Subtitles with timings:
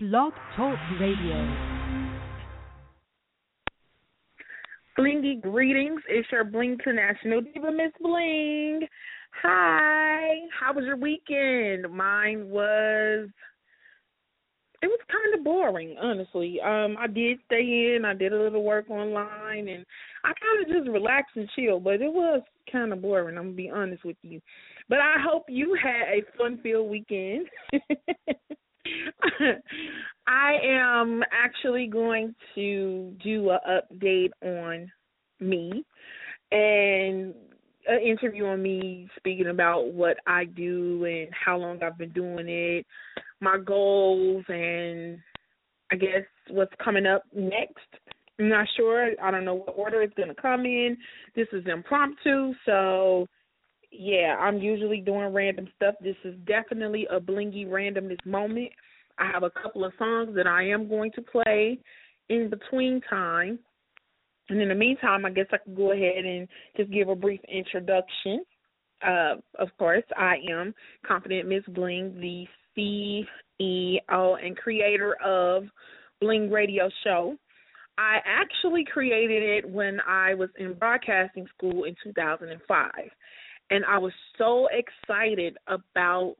[0.00, 1.56] Blog Talk Radio.
[4.96, 6.00] Blingy greetings.
[6.08, 8.86] It's your Bling International Diva Miss Bling.
[9.42, 10.36] Hi.
[10.56, 11.92] How was your weekend?
[11.92, 13.28] Mine was
[14.80, 16.60] it was kind of boring, honestly.
[16.64, 18.04] Um, I did stay in.
[18.04, 19.84] I did a little work online, and
[20.22, 21.82] I kind of just relaxed and chilled.
[21.82, 23.36] But it was kind of boring.
[23.36, 24.40] I'm gonna be honest with you.
[24.88, 27.48] But I hope you had a fun-filled weekend.
[30.26, 34.90] I am actually going to do an update on
[35.40, 35.84] me
[36.50, 37.34] and
[37.86, 42.48] an interview on me speaking about what I do and how long I've been doing
[42.48, 42.86] it,
[43.40, 45.18] my goals, and
[45.90, 47.78] I guess what's coming up next.
[48.38, 49.10] I'm not sure.
[49.22, 50.96] I don't know what order it's going to come in.
[51.34, 53.26] This is impromptu, so
[53.90, 55.94] yeah, I'm usually doing random stuff.
[56.02, 58.70] This is definitely a blingy randomness moment.
[59.18, 61.78] I have a couple of songs that I am going to play
[62.28, 63.58] in between time.
[64.48, 67.40] And in the meantime, I guess I could go ahead and just give a brief
[67.52, 68.44] introduction.
[69.06, 70.74] Uh, of course, I am
[71.06, 75.64] Confident Miss Bling, the CEO and creator of
[76.20, 77.36] Bling Radio Show.
[77.98, 82.90] I actually created it when I was in broadcasting school in 2005
[83.70, 86.36] and I was so excited about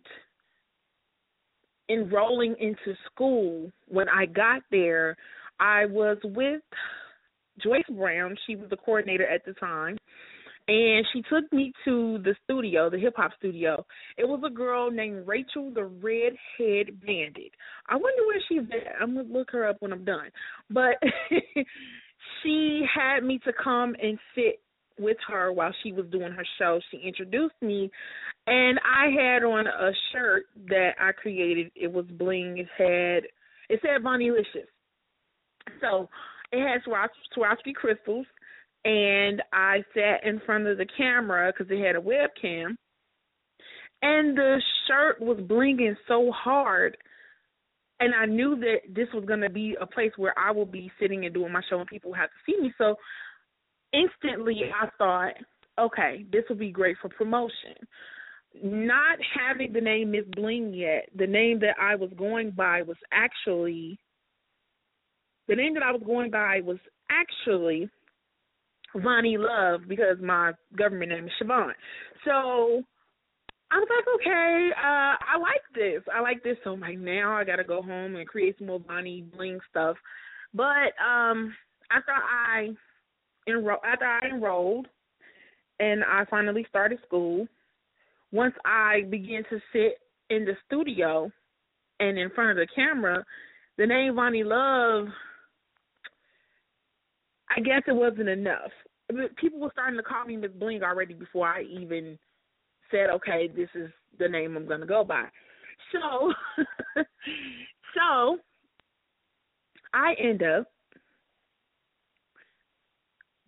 [1.88, 3.70] enrolling into school.
[3.88, 5.16] When I got there,
[5.60, 6.62] I was with
[7.62, 8.36] Joyce Brown.
[8.46, 9.98] She was the coordinator at the time.
[10.68, 13.86] And she took me to the studio, the hip hop studio.
[14.18, 17.52] It was a girl named Rachel the Redhead Bandit.
[17.88, 19.00] I wonder where she's at.
[19.00, 20.28] I'm gonna look her up when I'm done.
[20.68, 20.96] But
[22.42, 24.60] she had me to come and sit
[24.98, 26.80] with her while she was doing her show.
[26.90, 27.90] She introduced me,
[28.46, 31.70] and I had on a shirt that I created.
[31.74, 32.58] It was bling.
[32.58, 33.24] It had
[33.68, 34.68] it said Bonnie Licious.
[35.80, 36.08] So
[36.52, 38.26] it had Swarovski crystals,
[38.84, 42.76] and I sat in front of the camera because it had a webcam,
[44.02, 46.96] and the shirt was blinging so hard.
[48.00, 50.90] And I knew that this was going to be a place where I will be
[51.00, 52.72] sitting and doing my show, and people have to see me.
[52.78, 52.94] So
[53.92, 55.34] instantly I thought,
[55.78, 57.74] okay, this would be great for promotion.
[58.62, 62.96] Not having the name Miss Bling yet, the name that I was going by was
[63.12, 63.98] actually
[65.48, 66.78] the name that I was going by was
[67.10, 67.88] actually
[68.94, 71.72] Vonnie Love because my government name is Siobhan.
[72.24, 72.82] So
[73.70, 76.02] I was like, okay, uh, I like this.
[76.14, 76.56] I like this.
[76.64, 79.58] So I'm like, now I got to go home and create some more Bonnie Bling
[79.70, 79.96] stuff.
[80.54, 81.54] But um
[81.90, 82.70] after I
[83.48, 84.86] enroll after I enrolled
[85.80, 87.46] and I finally started school,
[88.32, 89.98] once I began to sit
[90.30, 91.30] in the studio
[92.00, 93.24] and in front of the camera,
[93.76, 95.06] the name Vonnie Love,
[97.56, 98.70] I guess it wasn't enough.
[99.36, 102.18] People were starting to call me Miss Bling already before I even
[102.90, 105.24] said, okay, this is the name I'm going to go by.
[105.92, 106.32] So,
[107.94, 108.38] so
[109.94, 110.66] I end up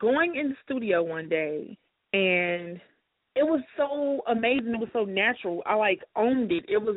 [0.01, 1.77] going in the studio one day
[2.13, 2.81] and
[3.37, 4.75] it was so amazing.
[4.75, 5.63] It was so natural.
[5.67, 6.65] I like owned it.
[6.69, 6.97] It was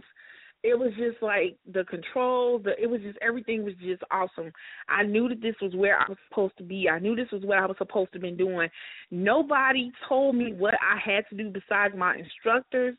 [0.63, 4.51] it was just like the control, the it was just everything was just awesome.
[4.87, 6.89] I knew that this was where I was supposed to be.
[6.89, 8.69] I knew this was what I was supposed to be doing.
[9.11, 12.95] Nobody told me what I had to do besides my instructors.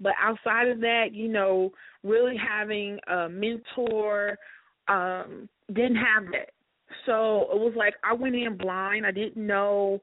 [0.00, 1.72] But outside of that, you know,
[2.04, 4.38] really having a mentor,
[4.86, 6.50] um, didn't have that.
[7.06, 9.06] So it was like I went in blind.
[9.06, 10.00] I didn't know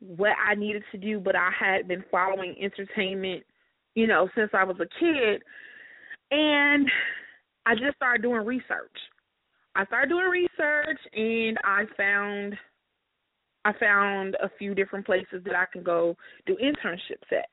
[0.00, 3.44] what I needed to do, but I had been following entertainment,
[3.94, 5.42] you know, since I was a kid.
[6.30, 6.88] And
[7.64, 8.96] I just started doing research.
[9.74, 12.54] I started doing research and I found
[13.64, 16.16] I found a few different places that I can go
[16.46, 17.48] do internships at.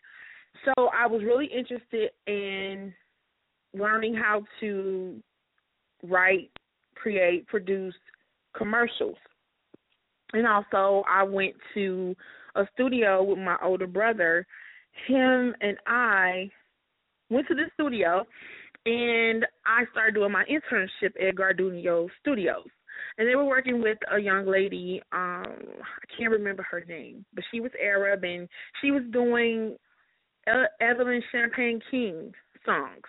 [0.64, 2.94] So I was really interested in
[3.74, 5.20] learning how to
[6.04, 6.52] write,
[6.94, 7.96] create, produce,
[8.56, 9.18] commercials.
[10.34, 12.16] And also, I went to
[12.56, 14.46] a studio with my older brother.
[15.08, 16.50] Him and I
[17.30, 18.26] went to the studio,
[18.86, 22.68] and I started doing my internship at Gardunio Studios.
[23.18, 27.44] And they were working with a young lady, um, I can't remember her name, but
[27.52, 28.48] she was Arab and
[28.82, 29.76] she was doing
[30.82, 32.34] Evelyn Champagne King
[32.66, 33.06] songs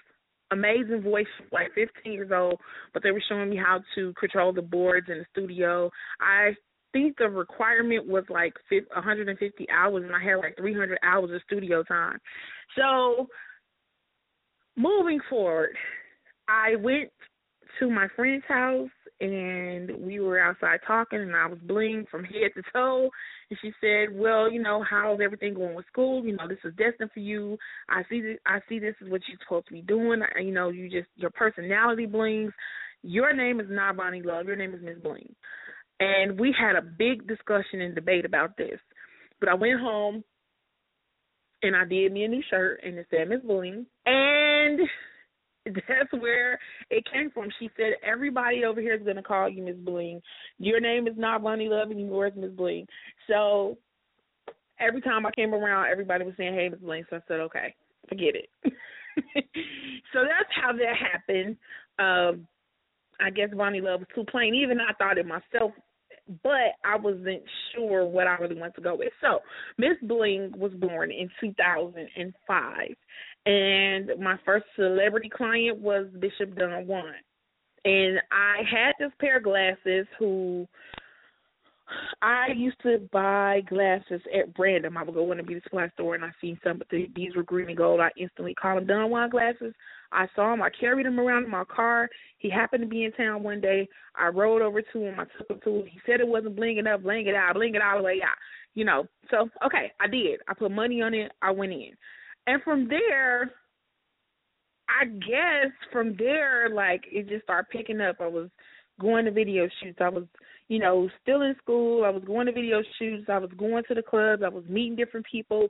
[0.50, 2.61] amazing voice, like 15 years old,
[2.93, 5.91] but they were showing me how to control the boards in the studio.
[6.20, 6.55] I
[6.93, 11.82] think the requirement was like 150 hours, and I had like 300 hours of studio
[11.82, 12.19] time.
[12.76, 13.26] So,
[14.76, 15.76] moving forward,
[16.49, 17.11] I went
[17.81, 22.50] to my friend's house and we were outside talking and I was bling from head
[22.55, 23.11] to toe
[23.50, 26.25] and she said, "Well, you know, how's everything going with school?
[26.25, 27.56] You know, this is destined for you.
[27.88, 30.22] I see this, I see this is what you're supposed to be doing.
[30.40, 32.52] You know, you just your personality blings.
[33.02, 34.46] Your name is not Bonnie Love.
[34.46, 35.34] Your name is Miss Bling."
[36.00, 38.81] And we had a big discussion and debate about this.
[39.38, 40.25] But I went home
[41.62, 44.81] and I did me a new shirt and it said Miss Bling and
[45.88, 46.58] that's where
[46.90, 47.49] it came from.
[47.58, 50.20] She said everybody over here is gonna call you Miss Bling.
[50.58, 52.87] Your name is not Bonnie Love anymore, it's Miss Bling.
[53.28, 53.78] So
[54.78, 57.75] every time I came around, everybody was saying, "Hey, Miss Bling." So I said, "Okay,
[58.08, 58.49] forget it."
[60.12, 61.56] so that's how that happened.
[61.99, 62.46] Um,
[63.20, 64.55] I guess Bonnie Love was too plain.
[64.55, 65.72] Even I thought it myself,
[66.43, 67.43] but I wasn't
[67.75, 69.12] sure what I really wanted to go with.
[69.20, 69.40] So
[69.78, 72.96] Miss Bling was born in 2005
[73.46, 77.14] and my first celebrity client was Bishop Don Juan.
[77.85, 80.67] And I had this pair of glasses who
[82.23, 84.96] I used to buy glasses at random.
[84.96, 87.37] I would go in a beauty supply store and I seen some, but the, these
[87.37, 88.00] were green and gold.
[88.00, 89.75] I instantly called them Don Juan glasses.
[90.11, 90.62] I saw him.
[90.62, 92.08] I carried them around in my car.
[92.38, 93.87] He happened to be in town one day.
[94.17, 95.20] I rode over to him.
[95.20, 95.87] I took him to him.
[95.87, 98.37] He said it wasn't blinging up, bling it out, bling it all the way out.
[98.75, 100.41] You know, so okay, I did.
[100.49, 101.32] I put money on it.
[101.43, 101.91] I went in.
[102.46, 103.52] And from there,
[104.88, 108.17] I guess from there, like it just started picking up.
[108.20, 108.49] I was
[109.00, 109.99] going to video shoots.
[110.00, 110.25] I was,
[110.69, 112.05] you know, still in school.
[112.05, 113.29] I was going to video shoots.
[113.29, 114.43] I was going to the clubs.
[114.44, 115.69] I was meeting different people.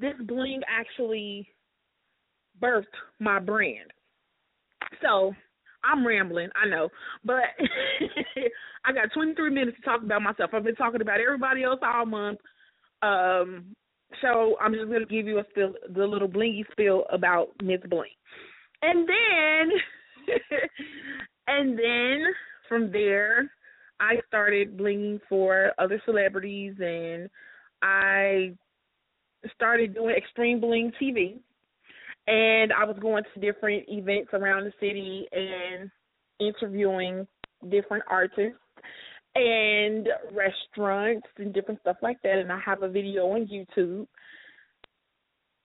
[0.00, 1.48] This bling actually
[2.60, 2.84] birthed
[3.20, 3.92] my brand.
[5.02, 5.34] So
[5.84, 6.88] I'm rambling, I know,
[7.24, 7.36] but
[8.84, 10.50] I got 23 minutes to talk about myself.
[10.52, 12.38] I've been talking about everybody else all month.
[13.02, 13.76] Um,
[14.22, 17.80] so I'm just going to give you a spill, the little blingy spill about Miss
[17.88, 18.10] Bling,
[18.82, 20.36] and then,
[21.46, 22.24] and then
[22.68, 23.50] from there,
[24.00, 27.28] I started blinging for other celebrities, and
[27.82, 28.54] I
[29.54, 31.38] started doing Extreme Bling TV,
[32.26, 35.90] and I was going to different events around the city and
[36.40, 37.26] interviewing
[37.70, 38.58] different artists
[39.34, 42.38] and restaurants and different stuff like that.
[42.38, 44.06] And I have a video on YouTube.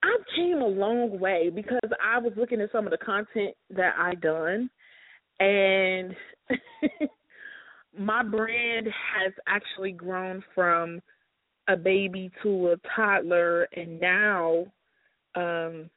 [0.02, 3.94] I came a long way because I was looking at some of the content that
[3.98, 4.68] I done,
[5.40, 6.14] and
[7.98, 11.00] my brand has actually grown from
[11.68, 14.66] a baby to a toddler, and now
[15.34, 15.90] um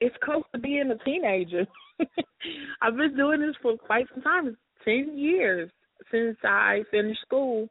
[0.00, 1.66] it's close to being a teenager.
[2.82, 5.70] I've been doing this for quite some time, ten years
[6.10, 7.68] since I finished school.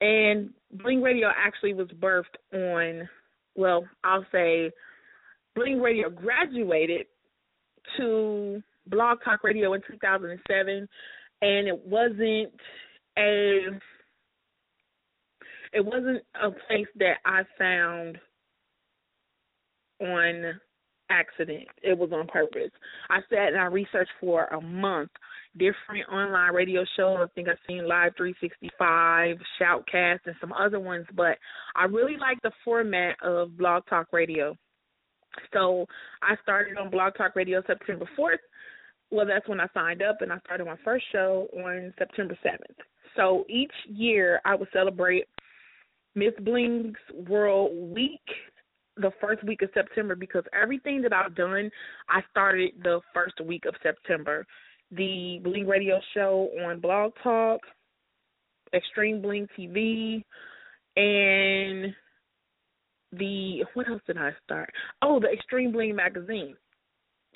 [0.00, 3.08] And Bling Radio actually was birthed on,
[3.54, 4.70] well, I'll say
[5.54, 7.06] Bling Radio graduated
[7.96, 10.88] to Blog Talk Radio in 2007,
[11.42, 12.52] and it wasn't
[13.18, 13.58] a
[15.72, 18.18] it wasn't a place that I found
[20.00, 20.60] on
[21.10, 21.66] accident.
[21.82, 22.70] It was on purpose.
[23.08, 25.10] I sat and I researched for a month
[25.56, 27.18] different online radio shows.
[27.20, 31.38] I think I've seen Live 365, Shoutcast, and some other ones, but
[31.74, 34.56] I really like the format of Blog Talk Radio.
[35.52, 35.86] So
[36.22, 38.38] I started on Blog Talk Radio September 4th.
[39.10, 42.84] Well, that's when I signed up, and I started my first show on September 7th.
[43.16, 45.24] So each year I would celebrate
[46.14, 46.96] Miss Bling's
[47.28, 48.20] World Week
[48.96, 51.70] the first week of September because everything that I've done,
[52.08, 54.46] I started the first week of September
[54.90, 57.60] the Bling Radio Show on Blog Talk,
[58.74, 60.24] Extreme Bling TV,
[60.96, 61.94] and
[63.12, 64.70] the what else did I start?
[65.02, 66.56] Oh, the Extreme Bling magazine.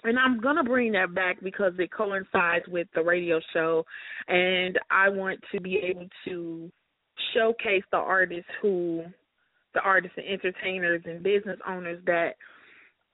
[0.04, 3.84] And I'm gonna bring that back because it coincides with the radio show,
[4.28, 6.70] and I want to be able to
[7.32, 9.04] showcase the artists who,
[9.72, 12.34] the artists and entertainers and business owners that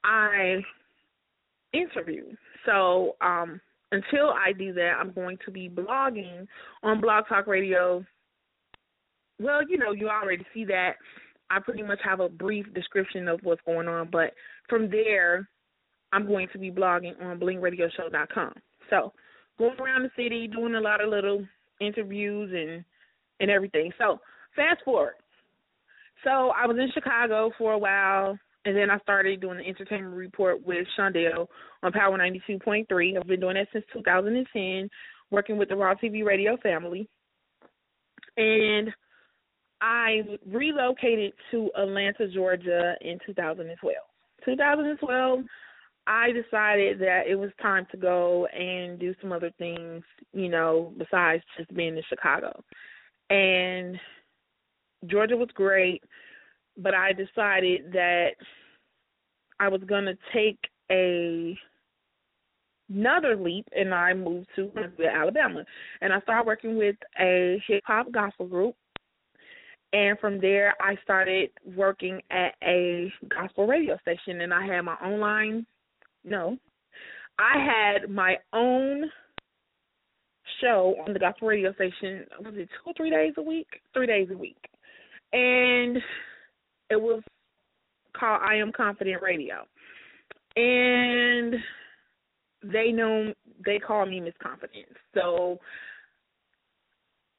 [0.02, 0.60] I
[1.72, 2.24] interview.
[2.66, 3.60] So um,
[3.92, 6.46] until I do that, I'm going to be blogging
[6.82, 8.04] on Blog Talk Radio.
[9.40, 10.92] Well, you know, you already see that.
[11.50, 14.32] I pretty much have a brief description of what's going on, but
[14.68, 15.48] from there,
[16.12, 18.52] I'm going to be blogging on blingradioshow.com.
[18.88, 19.12] So,
[19.58, 21.44] going around the city, doing a lot of little
[21.80, 22.84] interviews and
[23.40, 23.90] and everything.
[23.98, 24.20] So,
[24.54, 25.14] fast forward.
[26.22, 30.14] So, I was in Chicago for a while and then I started doing the entertainment
[30.14, 31.46] report with Shondell
[31.82, 33.16] on Power 92.3.
[33.16, 34.88] I've been doing that since 2010,
[35.30, 37.08] working with the Raw TV radio family.
[38.36, 38.90] And
[39.80, 43.94] I relocated to Atlanta, Georgia in 2012.
[44.44, 45.40] 2012,
[46.06, 50.02] I decided that it was time to go and do some other things,
[50.32, 52.62] you know, besides just being in Chicago.
[53.30, 53.98] And
[55.06, 56.02] Georgia was great,
[56.82, 58.30] but I decided that
[59.58, 60.58] I was going to take
[60.90, 61.56] a
[62.92, 64.70] another leap and I moved to
[65.04, 65.64] Alabama.
[66.00, 68.74] And I started working with a hip hop gospel group.
[69.92, 74.94] And from there I started working at a gospel radio station and I had my
[74.94, 75.66] online
[76.24, 76.58] no.
[77.38, 79.04] I had my own
[80.60, 83.68] show on the gospel radio station was it two or three days a week?
[83.94, 84.58] Three days a week.
[85.32, 85.96] And
[86.90, 87.22] it was
[88.16, 89.66] called I Am Confident Radio.
[90.56, 91.54] And
[92.62, 93.32] they know
[93.64, 94.96] they call me Miss Confidence.
[95.14, 95.58] So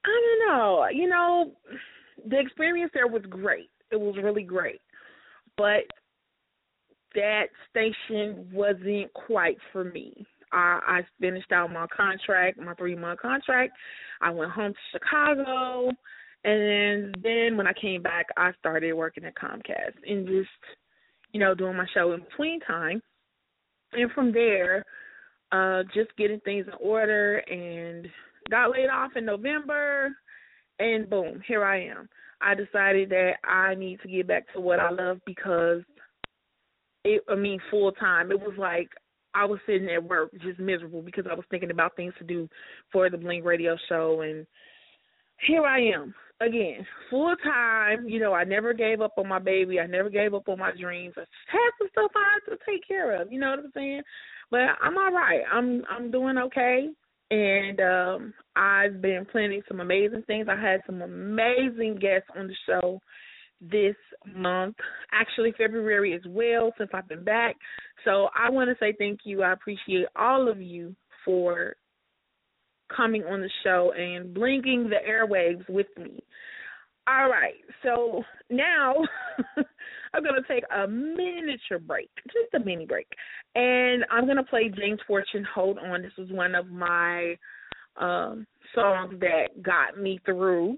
[0.05, 0.87] I don't know.
[0.91, 1.51] You know,
[2.27, 3.69] the experience there was great.
[3.91, 4.81] It was really great.
[5.57, 5.83] But
[7.13, 10.25] that station wasn't quite for me.
[10.53, 13.73] I, I finished out my contract, my three month contract.
[14.21, 15.91] I went home to Chicago,
[16.43, 20.49] and then when I came back, I started working at Comcast and just,
[21.31, 23.01] you know, doing my show in between time.
[23.93, 24.83] And from there,
[25.51, 28.07] uh, just getting things in order and
[28.49, 30.15] got laid off in November
[30.79, 32.09] and boom, here I am.
[32.41, 35.81] I decided that I need to get back to what I love because
[37.03, 38.31] it I mean full time.
[38.31, 38.89] It was like
[39.35, 42.49] I was sitting at work just miserable because I was thinking about things to do
[42.91, 44.47] for the Bling radio show and
[45.47, 48.07] here I am again, full time.
[48.07, 49.79] You know, I never gave up on my baby.
[49.79, 51.13] I never gave up on my dreams.
[51.17, 53.31] I had some stuff I had to take care of.
[53.31, 54.01] You know what I'm saying?
[54.49, 55.41] But I'm all right.
[55.51, 56.89] I'm I'm doing okay,
[57.29, 60.47] and um I've been planning some amazing things.
[60.49, 62.99] I had some amazing guests on the show
[63.61, 63.95] this
[64.35, 64.75] month,
[65.13, 67.55] actually February as well, since I've been back.
[68.03, 69.43] So I want to say thank you.
[69.43, 71.75] I appreciate all of you for
[72.95, 76.23] coming on the show and blingin the airwaves with me.
[77.07, 78.95] All right, so now
[80.13, 83.07] I'm going to take a miniature break, just a mini break,
[83.55, 85.45] and I'm going to play James Fortune.
[85.53, 87.35] Hold on, this was one of my
[87.99, 88.45] um,
[88.75, 90.77] songs that got me through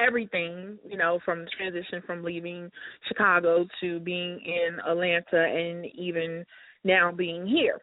[0.00, 2.70] everything, you know, from the transition from leaving
[3.08, 6.44] Chicago to being in Atlanta and even
[6.84, 7.80] now being here.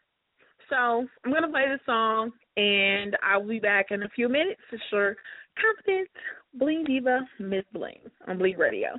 [0.70, 4.80] So I'm to play the song and I'll be back in a few minutes for
[4.90, 5.16] sure.
[5.60, 6.10] Confident
[6.54, 8.90] Bling Diva Miss Bling on Bling Radio.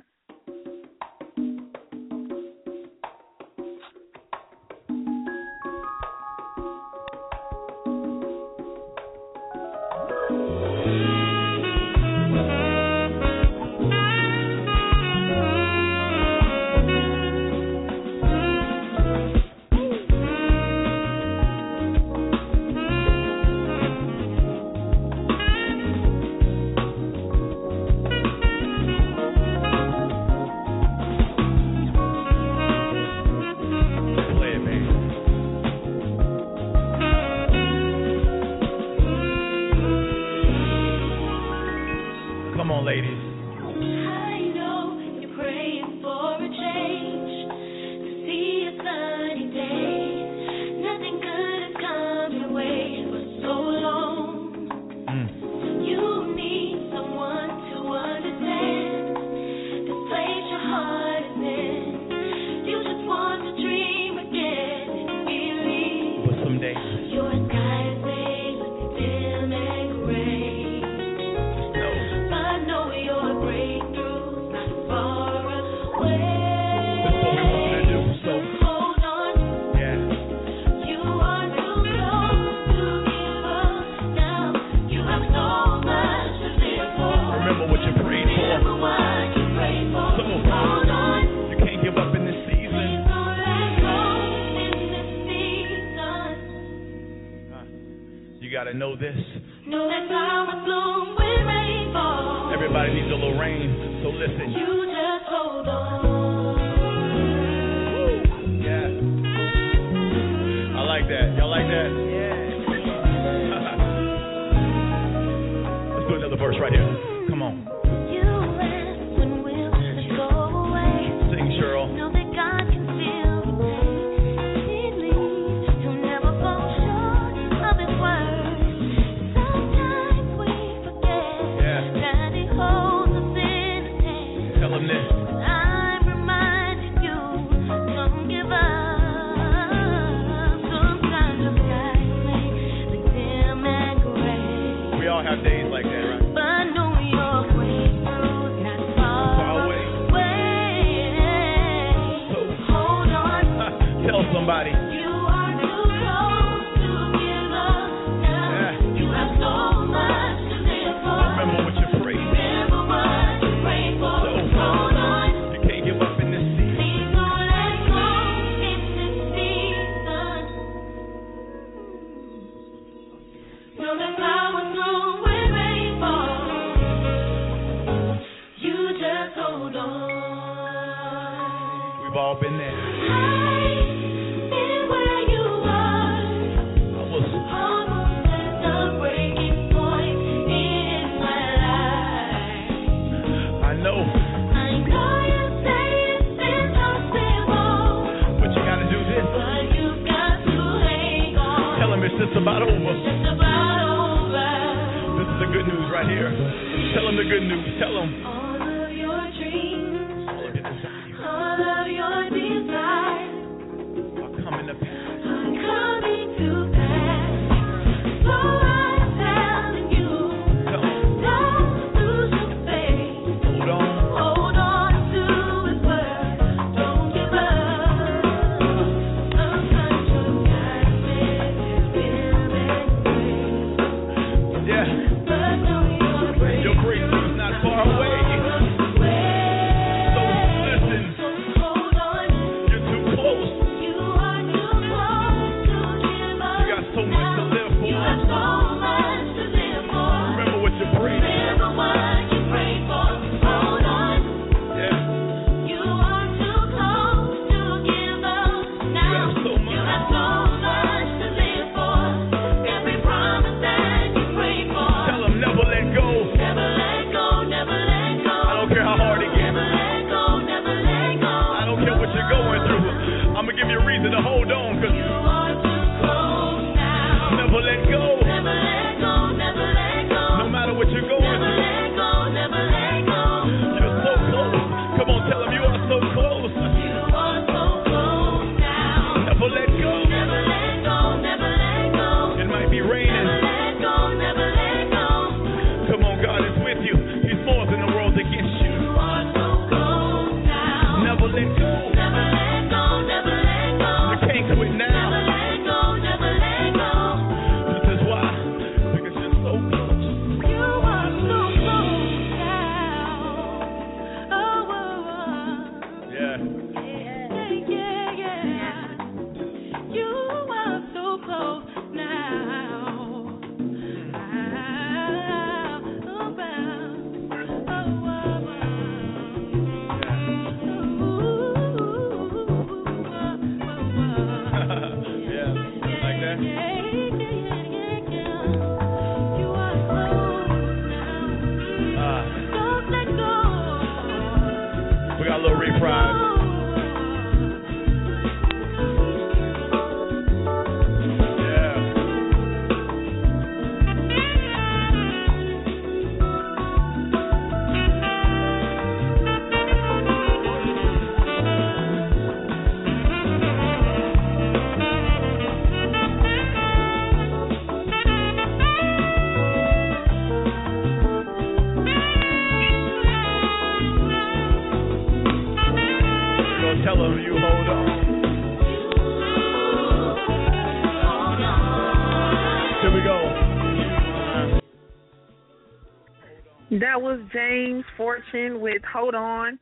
[388.35, 389.57] session with Hold On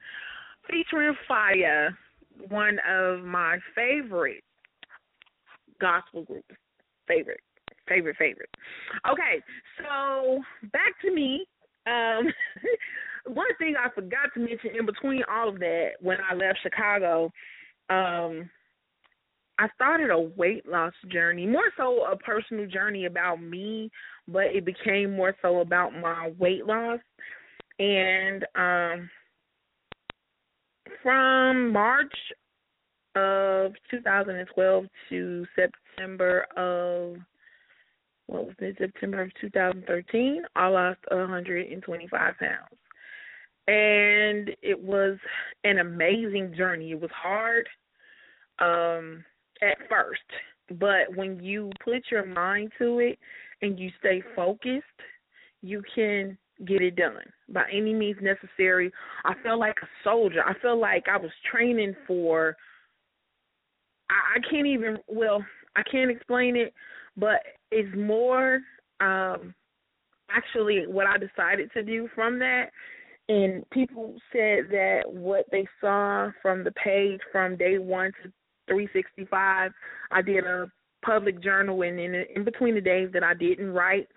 [0.70, 1.90] featuring FIYA,
[2.50, 4.44] one of my favorite
[5.80, 6.56] gospel groups.
[7.08, 7.42] Favorite,
[7.88, 8.50] favorite, favorite.
[9.10, 9.44] Okay,
[9.78, 11.46] so back to me.
[11.86, 12.28] Um,
[13.34, 17.32] one thing I forgot to mention in between all of that when I left Chicago,
[17.90, 18.50] um,
[19.60, 23.92] I started a weight loss journey, more so a personal journey about me,
[24.28, 27.00] but it became more so about my weight loss
[27.80, 29.10] and um,
[31.02, 32.14] from March
[33.16, 37.18] of 2012 to September of
[38.28, 42.80] what was it, September of 2013, I lost 125 pounds.
[43.68, 45.18] And it was
[45.64, 46.92] an amazing journey.
[46.92, 47.68] It was hard
[48.60, 49.24] um,
[49.62, 50.22] at first,
[50.80, 53.20] but when you put your mind to it
[53.62, 54.84] and you stay focused,
[55.62, 58.92] you can get it done by any means necessary.
[59.26, 60.44] I felt like a soldier.
[60.46, 62.56] I felt like I was training for
[64.10, 65.44] I, I can't even well,
[65.76, 66.74] I can't explain it,
[67.18, 68.60] but it's more
[69.02, 69.54] um
[70.30, 72.70] actually what I decided to do from that
[73.30, 78.32] and people said that what they saw from the page from day 1 to
[78.68, 79.72] 365
[80.12, 80.70] I did a
[81.06, 84.08] public journal and in in between the days that I didn't write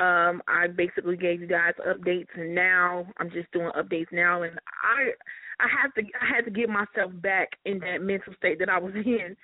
[0.00, 4.58] um I basically gave you guys updates and now I'm just doing updates now and
[4.82, 5.10] I
[5.58, 8.78] I had to I had to get myself back in that mental state that I
[8.78, 9.36] was in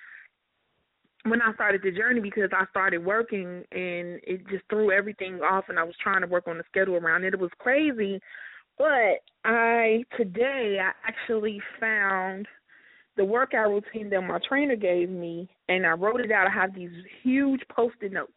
[1.25, 5.65] when I started the journey because I started working and it just threw everything off
[5.69, 7.33] and I was trying to work on the schedule around it.
[7.33, 8.19] It was crazy.
[8.77, 12.47] But I today I actually found
[13.15, 16.47] the workout routine that my trainer gave me and I wrote it out.
[16.47, 16.91] I have these
[17.23, 18.31] huge post-it notes.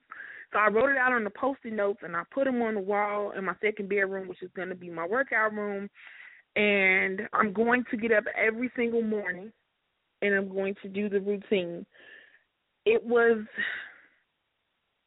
[0.57, 2.81] So I wrote it out on the post-it notes and I put them on the
[2.81, 5.90] wall in my second bedroom, which is going to be my workout room.
[6.57, 9.53] And I'm going to get up every single morning
[10.23, 11.85] and I'm going to do the routine.
[12.87, 13.45] It was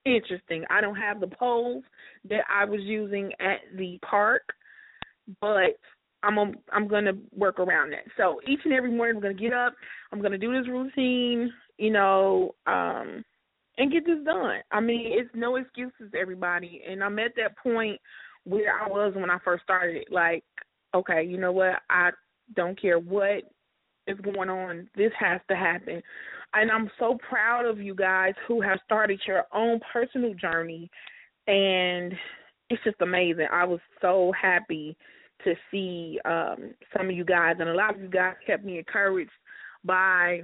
[0.05, 0.65] interesting.
[0.69, 1.83] I don't have the poles
[2.29, 4.43] that I was using at the park,
[5.41, 5.79] but
[6.21, 8.05] I'm a, I'm going to work around that.
[8.17, 9.73] So each and every morning I'm going to get up,
[10.11, 13.25] I'm going to do this routine, you know, um
[13.79, 14.59] and get this done.
[14.71, 17.99] I mean, it's no excuses everybody, and I'm at that point
[18.43, 20.43] where I was when I first started like,
[20.93, 21.81] okay, you know what?
[21.89, 22.11] I
[22.55, 23.43] don't care what
[24.07, 24.89] is going on.
[24.95, 26.01] This has to happen.
[26.53, 30.89] And I'm so proud of you guys who have started your own personal journey
[31.47, 32.13] and
[32.69, 33.47] it's just amazing.
[33.51, 34.97] I was so happy
[35.43, 38.77] to see um some of you guys and a lot of you guys kept me
[38.79, 39.31] encouraged
[39.85, 40.43] by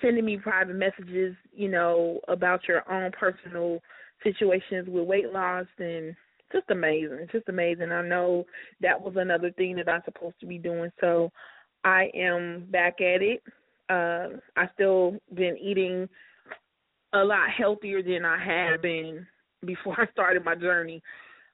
[0.00, 3.80] sending me private messages, you know, about your own personal
[4.22, 6.14] situations with weight loss and
[6.52, 7.92] just amazing, just amazing.
[7.92, 8.44] I know
[8.80, 11.30] that was another thing that I'm supposed to be doing, so
[11.84, 13.42] I am back at it.
[13.88, 16.08] Uh, I still been eating
[17.12, 19.26] a lot healthier than I had been
[19.64, 21.02] before I started my journey.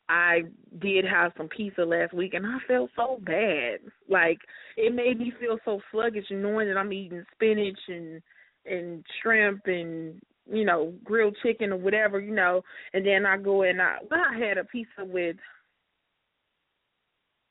[0.08, 0.42] I
[0.80, 3.80] did have some pizza last week and I felt so bad.
[4.08, 4.38] Like
[4.76, 8.22] it made me feel so sluggish knowing that I'm eating spinach and
[8.64, 13.62] and shrimp and you know grilled chicken or whatever you know and then I go
[13.62, 15.36] and I well, I had a pizza with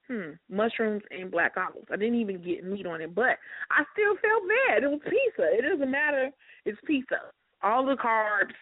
[0.07, 1.87] hmm mushrooms and black olives.
[1.91, 3.37] I didn't even get meat on it, but
[3.71, 4.83] I still felt bad.
[4.83, 5.49] It was pizza.
[5.51, 6.29] It doesn't matter.
[6.63, 7.17] It's pizza.
[7.63, 8.53] All the carbs.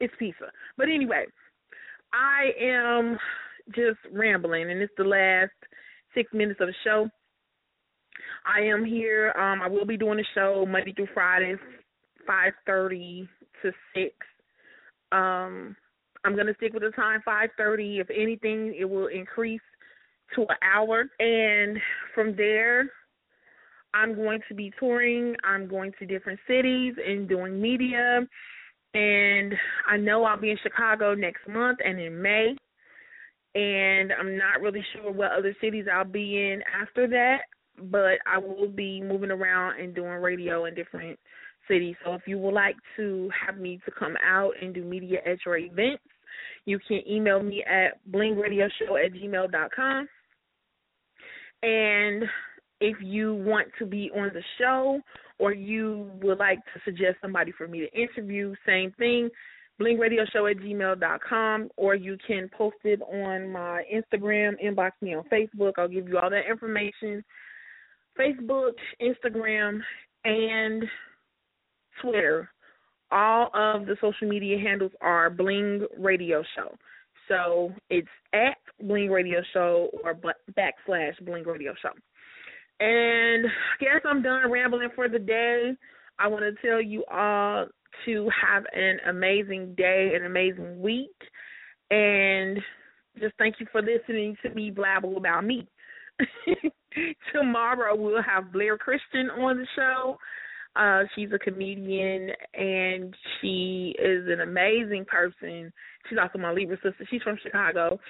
[0.00, 0.50] It's pizza.
[0.76, 1.24] But anyway,
[2.14, 3.18] I am
[3.74, 5.50] just rambling, and it's the last
[6.14, 7.08] six minutes of the show.
[8.46, 9.32] I am here.
[9.36, 11.56] Um, I will be doing the show Monday through Friday,
[12.26, 13.28] five thirty
[13.62, 14.14] to six.
[15.10, 15.74] Um,
[16.24, 17.98] I'm gonna stick with the time five thirty.
[17.98, 19.60] If anything, it will increase
[20.36, 21.78] to an hour, and
[22.14, 22.90] from there,
[23.92, 25.34] I'm going to be touring.
[25.42, 28.20] I'm going to different cities and doing media.
[28.94, 29.52] And
[29.90, 32.56] I know I'll be in Chicago next month and in May.
[33.56, 37.42] And I'm not really sure what other cities I'll be in after that,
[37.90, 41.18] but I will be moving around and doing radio in different
[41.68, 41.94] cities.
[42.04, 45.38] So if you would like to have me to come out and do media at
[45.44, 46.02] your events,
[46.64, 50.08] you can email me at blingradioshow at gmail.com.
[51.62, 52.24] And
[52.80, 55.00] if you want to be on the show
[55.38, 59.28] or you would like to suggest somebody for me to interview, same thing,
[59.80, 65.72] blingradioshow at gmail.com, or you can post it on my Instagram, inbox me on Facebook.
[65.78, 67.24] I'll give you all that information.
[68.18, 69.80] Facebook, Instagram,
[70.24, 70.84] and
[72.00, 72.48] Twitter.
[73.10, 76.76] All of the social media handles are Bling Radio Show.
[77.28, 80.14] So it's at Bling Radio Show or
[80.56, 81.90] backslash Bling Radio Show.
[82.80, 85.72] And I guess I'm done rambling for the day.
[86.18, 87.66] I want to tell you all
[88.04, 91.14] to have an amazing day, an amazing week,
[91.90, 92.58] and
[93.20, 95.66] just thank you for listening to me blabble about me.
[97.32, 100.18] Tomorrow we'll have Blair Christian on the show.
[100.76, 105.72] Uh, she's a comedian and she is an amazing person.
[106.08, 107.06] She's also my Libra sister.
[107.10, 108.00] She's from Chicago.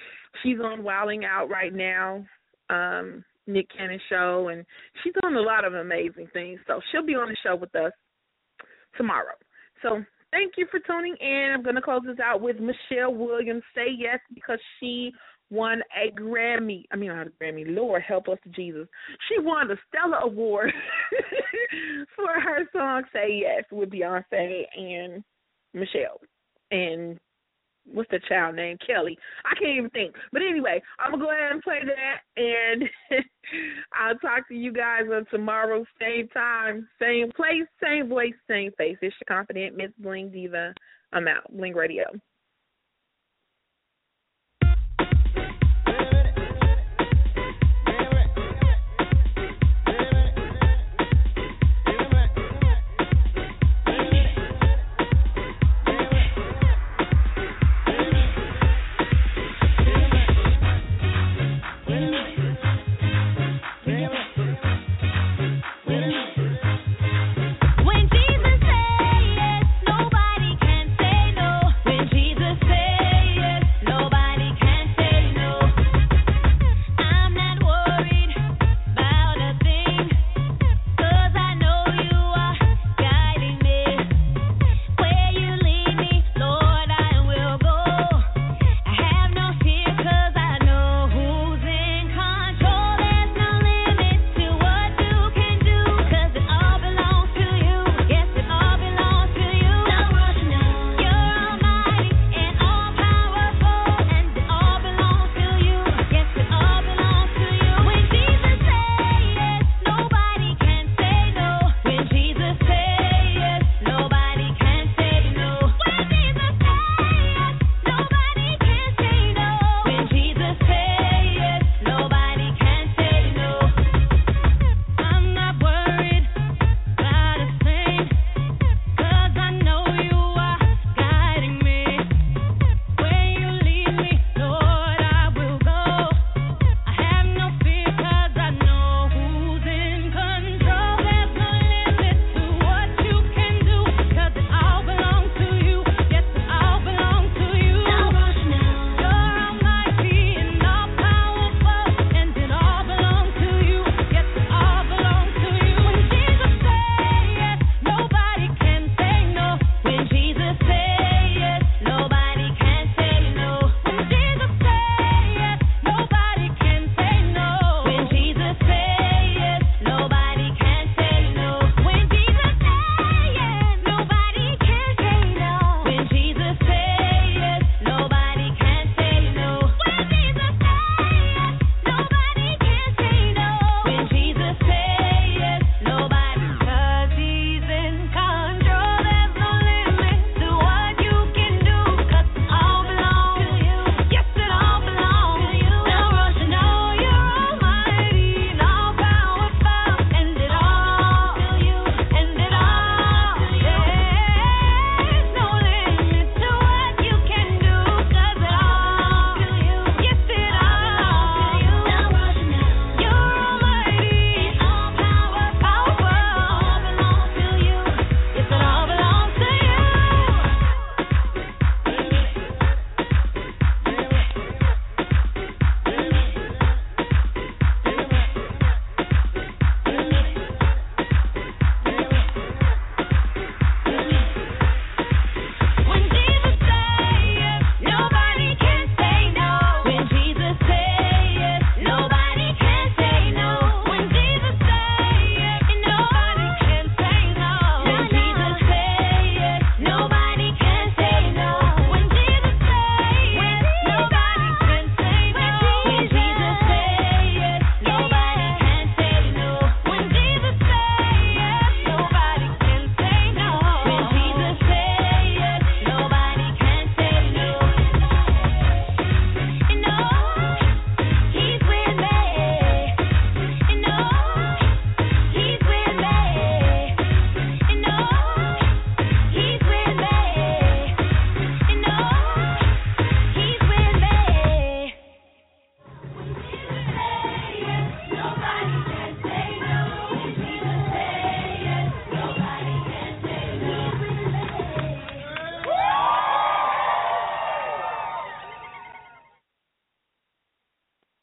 [0.41, 2.25] She's on Wild 'N Out right now,
[2.69, 4.65] um, Nick Cannon show, and
[5.03, 6.59] she's doing a lot of amazing things.
[6.67, 7.91] So she'll be on the show with us
[8.97, 9.35] tomorrow.
[9.81, 11.51] So thank you for tuning in.
[11.53, 13.63] I'm going to close this out with Michelle Williams.
[13.73, 15.11] Say yes because she
[15.49, 16.83] won a Grammy.
[16.91, 17.65] I mean, not a Grammy.
[17.67, 18.87] Lord help us, Jesus.
[19.29, 20.71] She won the Stellar Award
[22.15, 25.23] for her song "Say Yes" with Beyonce and
[25.73, 26.19] Michelle.
[26.71, 27.19] And
[27.91, 28.77] what's the child name?
[28.85, 29.17] Kelly.
[29.45, 30.15] I can't even think.
[30.31, 32.83] But anyway, I'm gonna go ahead and play that, and
[33.99, 38.97] I'll talk to you guys on tomorrow, same time, same place, same voice, same face.
[39.01, 40.73] It's your confident Miss Bling Diva.
[41.13, 41.45] I'm out.
[41.55, 42.05] Bling Radio.